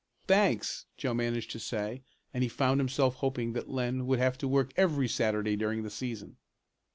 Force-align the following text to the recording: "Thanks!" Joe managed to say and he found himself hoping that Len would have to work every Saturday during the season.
"Thanks!" 0.25 0.87
Joe 0.97 1.13
managed 1.13 1.51
to 1.51 1.59
say 1.59 2.01
and 2.33 2.41
he 2.41 2.49
found 2.49 2.79
himself 2.79 3.17
hoping 3.17 3.53
that 3.53 3.69
Len 3.69 4.07
would 4.07 4.17
have 4.17 4.35
to 4.39 4.47
work 4.47 4.73
every 4.75 5.07
Saturday 5.07 5.55
during 5.55 5.83
the 5.83 5.91
season. 5.91 6.37